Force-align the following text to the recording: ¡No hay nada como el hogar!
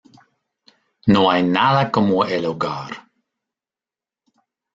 ¡No 1.05 1.29
hay 1.29 1.43
nada 1.43 1.91
como 1.91 2.25
el 2.25 2.43
hogar! 2.45 3.07